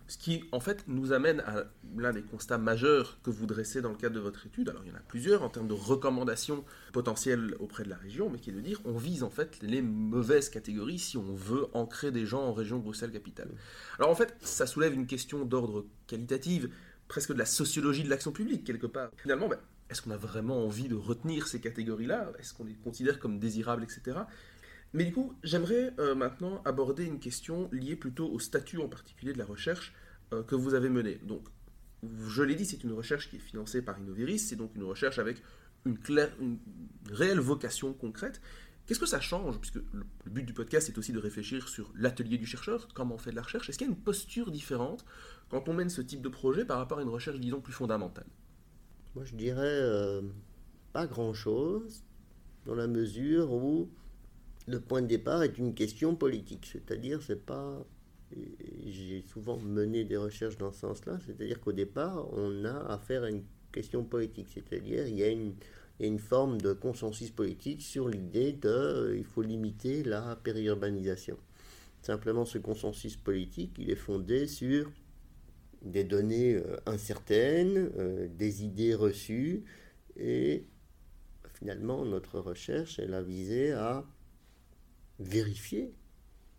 [0.09, 1.64] Ce qui, en fait, nous amène à
[1.97, 4.69] l'un des constats majeurs que vous dressez dans le cadre de votre étude.
[4.69, 8.31] Alors, il y en a plusieurs en termes de recommandations potentielles auprès de la région,
[8.31, 11.66] mais qui est de dire on vise en fait les mauvaises catégories si on veut
[11.75, 13.51] ancrer des gens en région Bruxelles-Capitale.
[13.99, 16.71] Alors, en fait, ça soulève une question d'ordre qualitative,
[17.09, 19.11] presque de la sociologie de l'action publique, quelque part.
[19.16, 19.59] Finalement, ben,
[19.90, 22.33] est-ce qu'on a vraiment envie de retenir ces catégories-là?
[22.38, 24.19] Est-ce qu'on les considère comme désirables, etc.
[24.96, 29.35] Mais du coup, j'aimerais euh, maintenant aborder une question liée plutôt au statut en particulier
[29.35, 29.92] de la recherche
[30.32, 31.20] euh, que vous avez menée.
[31.22, 31.46] Donc,
[32.26, 35.18] je l'ai dit, c'est une recherche qui est financée par Innoviris, c'est donc une recherche
[35.18, 35.42] avec
[35.85, 35.98] une,
[37.11, 38.40] réelle vocation concrète.
[38.87, 39.59] Qu'est-ce que ça change?
[39.59, 43.18] Puisque le, but du podcast est aussi de réfléchir sur l'atelier du chercheur, comment on
[43.18, 43.68] fait de la recherche.
[43.68, 45.04] Est-ce qu'il y a une posture différente
[45.50, 48.26] quand on mène ce type de projet par rapport à une recherche, disons, plus fondamentale?
[49.14, 50.22] Moi, je dirais euh,
[50.94, 52.02] pas grand-chose,
[52.64, 53.90] dans la mesure où
[54.66, 56.68] le point de départ est une question politique.
[56.70, 57.87] C'est-à-dire, c'est pas.
[58.85, 63.31] J'ai souvent mené des recherches dans ce sens-là, c'est-à-dire qu'au départ, on a affaire à
[63.31, 68.70] une question politique, c'est-à-dire il y a une, forme de consensus politique sur l'idée qu'il
[68.70, 71.37] euh, faut limiter la périurbanisation.
[72.02, 74.90] Simplement, ce consensus politique, il est fondé sur
[75.83, 79.64] des données euh, incertaines, euh, des idées reçues,
[80.16, 80.66] et
[81.55, 84.05] finalement notre recherche, elle a visé à
[85.18, 85.92] vérifier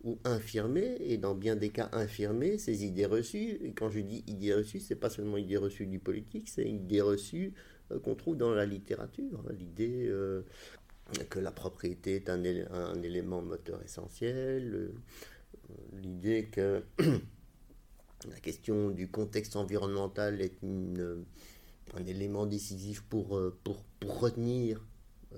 [0.04, 3.58] ou infirmer, et dans bien des cas infirmer ces idées reçues.
[3.63, 7.02] Et quand je dis idées reçues, c'est pas seulement idées reçues du politique, c'est idées
[7.02, 7.54] reçues
[7.91, 9.43] euh, qu'on trouve dans la littérature.
[9.58, 10.12] L'idée
[11.30, 12.43] que la propriété est un,
[13.02, 14.91] élément moteur essentiel,
[15.93, 16.84] l'idée que
[18.26, 24.87] La question du contexte environnemental est un élément décisif pour, euh, pour, pour retenir euh,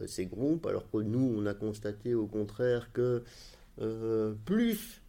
[0.08, 3.23] ces groupes, alors que nous, on a constaté au contraire que
[3.82, 5.02] euh, plus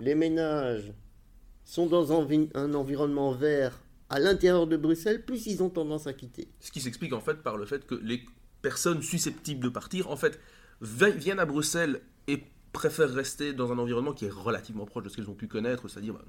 [0.00, 0.92] les ménages
[1.64, 6.48] sont dans un, environnement vert à l'intérieur de Bruxelles, plus ils ont tendance à quitter.
[6.60, 8.22] Ce qui s'explique en fait par le fait que les
[8.60, 10.38] personnes susceptibles de partir, en fait,
[10.80, 12.42] viennent à Bruxelles et
[12.72, 15.88] préfèrent rester dans un environnement qui est relativement proche de ce qu'elles ont pu connaître,
[15.88, 16.24] c'est-à-dire bah,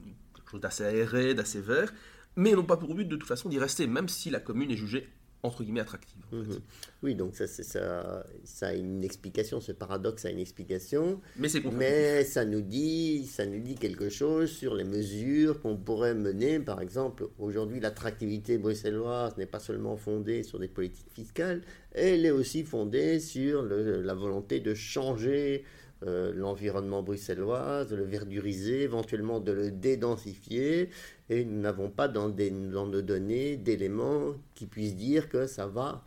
[0.50, 1.94] chose d'assez aéré, d'assez vert,
[2.36, 4.78] mais n'ont pas pour but de toute façon d'y rester, même si la commune est
[4.78, 5.10] jugée
[5.46, 6.22] entre guillemets attractive.
[6.32, 6.60] Mhm.
[7.04, 12.24] Oui, donc ça, ça, ça a une explication, ce paradoxe a une explication, mais, mais
[12.24, 16.60] ça nous dit, ça nous dit quelque chose sur les mesures qu'on pourrait mener.
[16.60, 22.32] Par exemple, aujourd'hui, l'attractivité bruxelloise n'est pas seulement fondée sur des politiques fiscales, elle est
[22.32, 25.64] aussi fondée sur la volonté de changer
[26.04, 30.90] euh, l'environnement bruxellois, de le verduriser, éventuellement de le dédensifier,
[31.30, 36.04] et nous n'avons pas dans, nos données d'éléments qui puissent dire que ça va,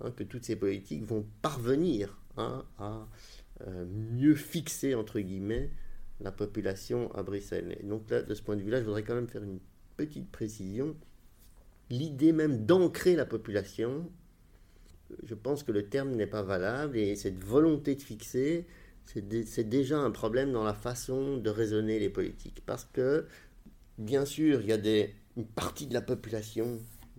[0.00, 3.08] hein, que toutes ces politiques vont parvenir hein, à
[3.66, 5.70] euh, mieux fixer, entre guillemets,
[6.20, 7.78] la population à Bruxelles.
[7.80, 9.60] Et donc là, de ce point de vue-là, je voudrais quand même faire une
[9.96, 10.94] petite précision.
[11.88, 14.10] L'idée même d'ancrer la population,
[15.24, 18.66] je pense que le terme n'est pas valable, et cette volonté de fixer,
[19.06, 22.62] c'est déjà un problème dans la façon de raisonner les politiques.
[22.64, 23.26] Parce que,
[23.98, 26.78] bien sûr, il y a une partie de la population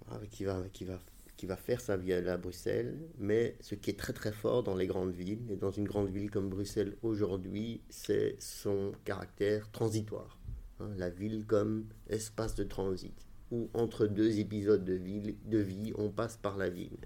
[0.09, 4.63] hein, qui, va, faire sa vie à Bruxelles, mais ce qui est très très fort
[4.63, 9.69] dans les grandes villes, et dans une grande ville comme Bruxelles aujourd'hui, c'est son caractère
[9.71, 10.39] transitoire.
[10.79, 13.13] Hein, la ville comme espace de transit,
[13.51, 16.97] où entre deux épisodes de vie, on passe par la ville.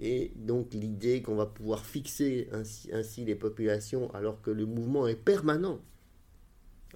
[0.00, 5.14] Et donc l'idée qu'on va pouvoir fixer ainsi, les populations alors que le mouvement est
[5.14, 5.78] permanent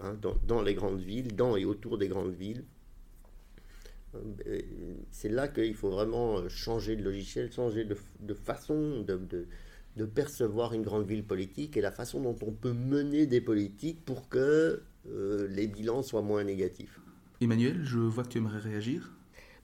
[0.00, 2.64] hein, dans, les grandes villes, dans et autour des grandes villes,
[5.12, 9.46] C'est là qu'il faut vraiment changer de logiciel, changer de, façon de,
[9.96, 14.04] de, percevoir une grande ville politique et la façon dont on peut mener des politiques
[14.04, 17.00] pour que les bilans soient moins négatifs.
[17.40, 19.12] Emmanuel, je vois que tu aimerais réagir.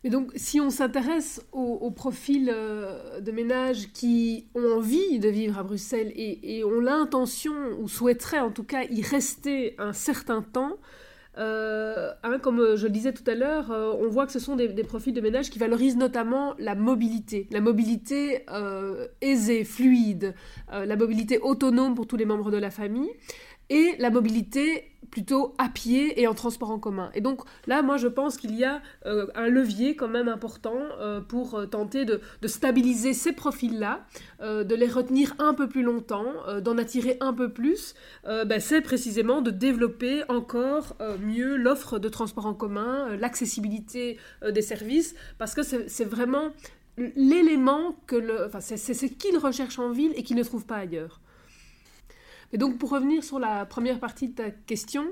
[0.05, 5.59] Mais donc, si on s'intéresse au, profil euh, de ménages qui ont envie de vivre
[5.59, 10.77] à Bruxelles et, ont l'intention, ou souhaiteraient en tout cas y rester un certain temps,
[11.39, 14.57] euh, hein, comme je le disais tout à l'heure, euh, on voit que ce sont
[14.57, 18.45] des, des, profils de ménages qui valorisent notamment la mobilité, la mobilité
[19.23, 20.35] aisée, fluide,
[20.71, 23.11] la mobilité autonome pour tous les membres de la famille,
[23.71, 27.09] et la mobilité plutôt à pied et en transport en commun.
[27.15, 30.75] Et donc là, moi, je pense qu'il y a euh, un levier quand même important
[30.99, 34.05] euh, pour euh, tenter de, stabiliser ces profils-là,
[34.43, 36.27] de les retenir un peu plus longtemps,
[36.63, 37.95] d'en attirer un peu plus.
[38.25, 45.15] Ben, c'est précisément de développer encore mieux l'offre de transport en commun, l'accessibilité des services,
[45.39, 46.51] parce que c'est vraiment
[46.97, 50.77] l'élément que le, enfin, c'est ce qu'ils recherchent en ville et qu'ils ne trouvent pas
[50.77, 51.21] ailleurs.
[52.55, 55.07] Et donc pour revenir sur la première partie de ta question,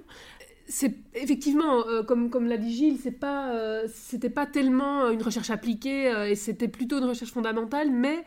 [0.68, 3.88] c'est effectivement, euh, comme, l'a dit Gilles, c'est pas, euh,
[4.33, 8.24] pas tellement une recherche appliquée euh, et c'était plutôt une recherche fondamentale, mais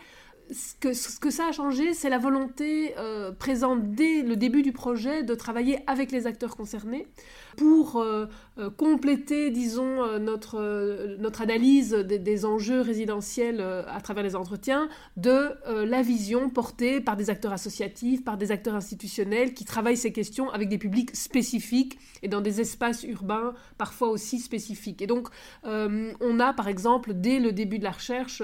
[0.52, 0.76] ce
[1.18, 2.94] que ça a changé, c'est la volonté
[3.40, 7.08] présente dès le début du projet de travailler avec les acteurs concernés
[7.56, 8.26] pour euh,
[8.58, 15.52] euh, compléter, disons, euh, notre, notre analyse des, enjeux résidentiels à travers les entretiens, de
[15.86, 20.50] la vision portée par des acteurs associatifs, par des acteurs institutionnels qui travaillent ces questions
[20.50, 25.02] avec des publics spécifiques et dans des espaces urbains parfois aussi spécifiques.
[25.02, 25.30] Et donc,
[25.64, 28.44] on a, par exemple, dès le début de la recherche,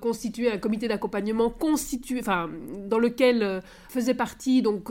[0.00, 2.50] constitué un comité d'accompagnement constitué, enfin,
[2.88, 4.88] dans lequel faisaient partie donc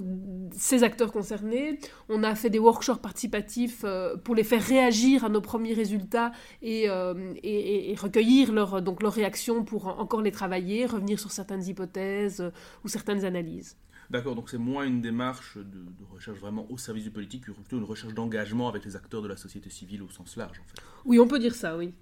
[0.51, 1.79] ces acteurs concernés.
[2.07, 3.48] On a fait des workshops participatifs
[3.83, 6.31] euh, pour les faire réagir à nos premiers résultats
[6.61, 11.63] et, euh, et, recueillir leur, donc leurs réactions pour encore les travailler, revenir sur certaines
[11.63, 12.51] hypothèses euh,
[12.83, 13.77] ou certaines analyses.
[14.09, 17.77] D'accord, donc c'est moins une démarche de, recherche vraiment au service du politique que plutôt
[17.77, 20.81] une recherche d'engagement avec les acteurs de la société civile au sens large, en fait.
[21.05, 21.93] Oui, on peut dire ça, oui.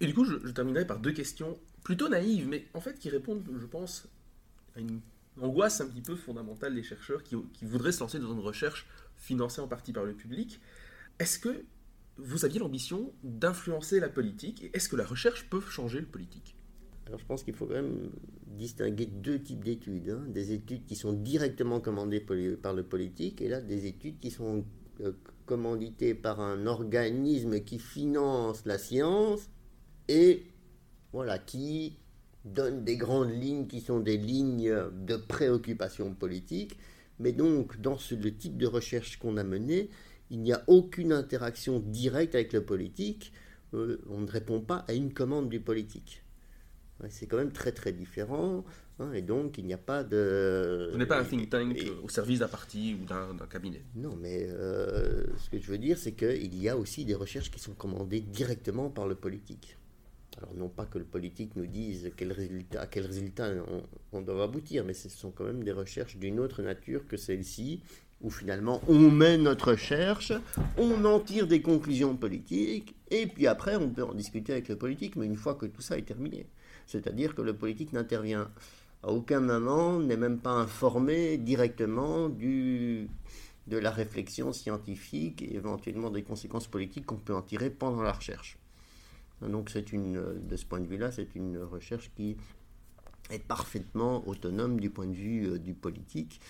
[0.00, 3.44] Et du coup, je, terminerai par deux questions plutôt naïves, mais en fait qui répondent,
[3.60, 4.08] je pense,
[4.74, 5.00] à une
[5.40, 9.60] angoisse un petit peu fondamentale des chercheurs qui, voudraient se lancer dans une recherche financé
[9.60, 10.60] en partie par le public.
[11.18, 11.64] Est-ce que
[12.18, 16.56] vous aviez l'ambition d'influencer la politique est-ce que la recherche peut changer le politique?
[17.06, 18.10] Alors je pense qu'il faut quand même
[18.46, 20.10] distinguer deux types d'études.
[20.10, 20.24] Hein.
[20.28, 24.64] Des études qui sont directement commandées par le politique et là des études qui sont
[25.00, 25.12] euh,
[25.46, 29.48] commanditées par un organisme qui finance la science
[30.08, 30.46] et
[31.12, 31.98] voilà, qui
[32.44, 36.76] donne des grandes lignes qui sont des lignes de préoccupation politique
[37.22, 39.90] mais donc, dans le type de recherche qu'on a mené,
[40.30, 43.32] il n'y a aucune interaction directe avec le politique.
[43.74, 46.24] Euh, on ne répond pas à une commande du politique.
[47.08, 48.64] c'est quand même très très différent.
[48.98, 50.88] Hein, et donc, il n'y a pas de.
[50.90, 53.82] Vous n'êtes pas un think tank au service d'un parti ou d'un cabinet?
[53.94, 57.50] Non, mais euh, ce que je veux dire, c'est qu'il y a aussi des recherches
[57.52, 59.76] qui sont commandées directement par le politique.
[60.38, 63.50] Alors non pas que le politique nous dise quel résultat, à quel résultat
[64.12, 67.82] on, doit aboutir, mais ce sont quand même des recherches d'une autre nature que celle-ci,
[68.22, 70.32] où finalement on mène notre recherche,
[70.78, 74.76] on en tire des conclusions politiques, et puis après on peut en discuter avec le
[74.76, 76.46] politique, mais une fois que tout ça est terminé.
[76.86, 78.50] C'est-à-dire que le politique n'intervient
[79.02, 83.08] à aucun moment, n'est même pas informé directement de
[83.66, 88.58] la réflexion scientifique et éventuellement des conséquences politiques qu'on peut en tirer pendant la recherche.
[89.48, 92.36] Donc c'est une, de ce point de vue-là, c'est une recherche qui
[93.30, 96.40] est parfaitement autonome du point de vue euh, du politique.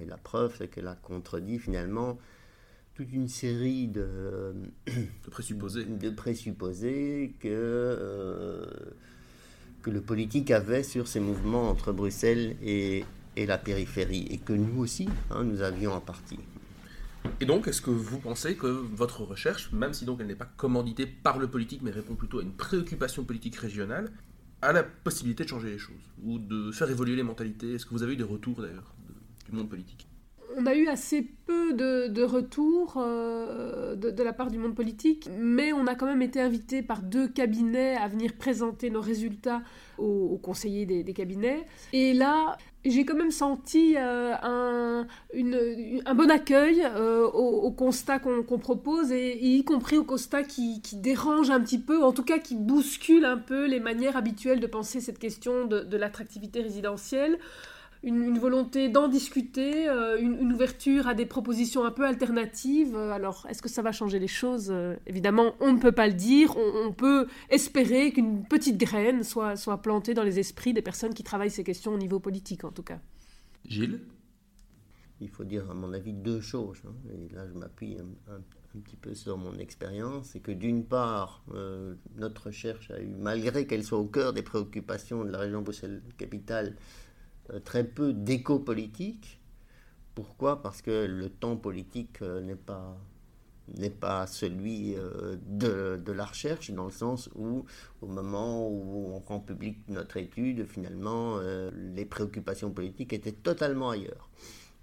[0.00, 2.18] Et la preuve, c'est qu'elle a contredit finalement
[2.94, 4.54] toute une série de,
[4.86, 8.64] de présupposés, de présupposés que, euh,
[9.82, 13.04] que le politique avait sur ces mouvements entre Bruxelles et,
[13.36, 16.38] et la périphérie, et que nous aussi, hein, nous avions en partie.
[17.40, 20.50] Et donc, est-ce que vous pensez que votre recherche, même si donc elle n'est pas
[20.56, 24.12] commanditée par le politique, mais répond plutôt à une préoccupation politique régionale,
[24.62, 27.74] a la possibilité de changer les choses ou de faire évoluer les mentalités?
[27.74, 28.94] Est-ce que vous avez eu des retours d'ailleurs
[29.48, 30.06] du monde politique?
[30.56, 35.72] On a eu assez peu de, retours euh, de, la part du monde politique, mais
[35.72, 39.62] on a quand même été invité par deux cabinets à venir présenter nos résultats
[39.98, 41.66] aux, conseillers des, cabinets.
[41.92, 48.58] Et là, j'ai quand même senti euh, un, un, bon accueil euh, au, constat qu'on
[48.58, 52.54] propose, et, y compris au constat qui, dérange un petit peu, en tout cas qui
[52.54, 57.38] bouscule un peu les manières habituelles de penser cette question de, de l'attractivité résidentielle
[58.04, 62.96] une, volonté d'en discuter, euh, une, ouverture à des propositions un peu alternatives.
[62.96, 64.72] Alors, est-ce que ça va changer les choses?
[65.06, 66.54] Évidemment, on ne peut pas le dire.
[66.56, 71.24] On, peut espérer qu'une petite graine soit, soit plantée dans les esprits des personnes qui
[71.24, 73.00] travaillent ces questions au niveau politique, en tout cas.
[73.66, 74.00] Gilles?
[75.20, 76.82] Il faut dire, à mon avis, deux choses.
[76.86, 76.94] Hein.
[77.10, 77.96] Et là, je m'appuie
[78.28, 78.40] un,
[78.80, 80.30] petit peu sur mon expérience.
[80.32, 84.42] C'est que d'une part, euh, notre recherche a eu, malgré qu'elle soit au cœur des
[84.42, 87.03] préoccupations de la région Bruxelles-Capitale, euh,
[87.64, 89.40] très peu d'écho politique.
[90.14, 90.62] Pourquoi?
[90.62, 92.96] Parce que le temps politique euh, n'est pas
[93.78, 97.64] n'est pas celui de, de, la recherche, dans le sens où,
[98.02, 101.38] au moment où on rend public notre étude, finalement,
[101.72, 104.28] les préoccupations politiques étaient totalement ailleurs.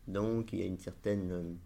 [0.08, 1.60] Donc, il y a une certaine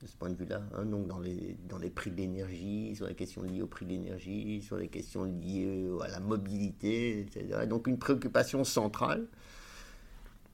[0.00, 3.42] de ce point de vue-là, hein, dans les, dans les prix d'énergie, sur les questions
[3.42, 7.66] liées au prix d'énergie, sur les questions liées à la mobilité, etc.
[7.68, 9.26] Donc une préoccupation centrale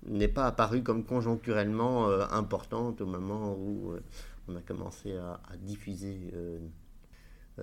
[0.06, 4.00] n'est pas apparue comme conjoncturellement euh, importante au moment où euh,
[4.48, 6.58] on a commencé à, diffuser euh,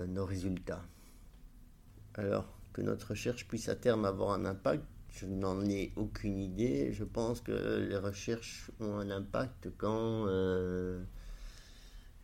[0.06, 0.82] nos résultats.
[2.14, 6.92] Alors que notre recherche puisse à terme avoir un impact, je n'en ai aucune idée.
[6.92, 10.26] Je pense que les recherches ont un impact quand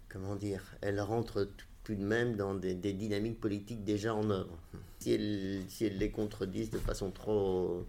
[0.08, 1.48] comment dire, elle rentre
[1.84, 4.58] tout de même dans des, dynamiques politiques déjà en œuvre.
[4.98, 7.86] Si elles, si les contredisent de façon trop,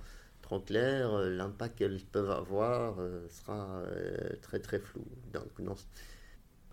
[0.50, 5.06] trop claire, l'impact qu'elles peuvent avoir euh, sera euh, très très flou.
[5.32, 5.76] Donc non,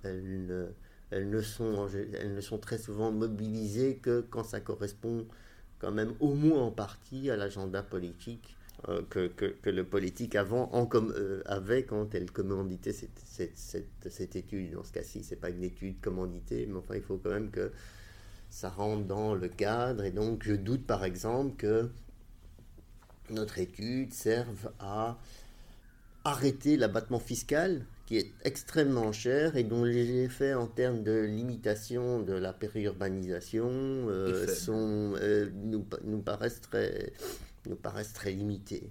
[0.03, 0.73] elles,
[1.11, 5.27] elles, ne sont, elles ne sont très souvent mobilisées que quand ça correspond
[5.79, 8.57] quand même au moins en partie à l'agenda politique
[8.89, 13.59] euh, que, que, le politique avant en comme, euh, avait quand elle commanditait cette, cette,
[14.09, 14.73] cette, étude.
[14.73, 17.73] Dans ce cas-ci, c'est pas une étude commanditée, mais enfin, il faut quand même que
[18.49, 20.05] ça rentre dans le cadre.
[20.05, 21.91] Et donc, je doute par exemple que
[23.31, 25.19] notre étude serve à
[26.25, 32.23] arrêter l'abattement fiscal qui est extrêmement cher et dont les effets en termes de limitation
[32.23, 35.15] de la périurbanisation euh, sont,
[35.55, 37.13] nous, nous paraissent très,
[37.69, 38.91] nous paraissent très limités.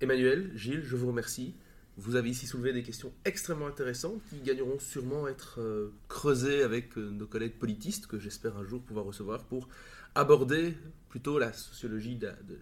[0.00, 1.54] Emmanuel, Gilles, je vous remercie.
[1.96, 6.62] Vous avez ici soulevé des questions extrêmement intéressantes qui gagneront sûrement à être euh, creusées
[6.62, 9.68] avec euh, nos collègues politistes que j'espère un jour pouvoir recevoir pour
[10.14, 10.76] aborder
[11.08, 12.58] plutôt la sociologie de, de,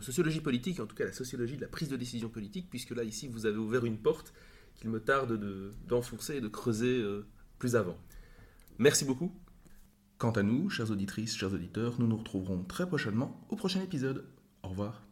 [0.00, 3.02] sociologie politique, en tout cas la sociologie de la prise de décision politique, puisque là
[3.02, 4.32] ici vous avez ouvert une porte
[4.76, 5.40] qu'il me tarde
[5.88, 7.26] d'enfoncer et de creuser euh,
[7.58, 7.98] plus avant.
[8.78, 9.32] Merci beaucoup.
[10.18, 14.24] Quant à nous, chères auditrices, chers auditeurs, nous nous retrouverons très prochainement au prochain épisode.
[14.62, 15.09] Au revoir.